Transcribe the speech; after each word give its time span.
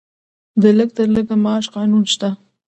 د 0.61 0.63
لږ 0.77 0.89
تر 0.97 1.07
لږه 1.15 1.35
معاش 1.43 1.65
قانون 1.75 2.03
شته؟ 2.13 2.29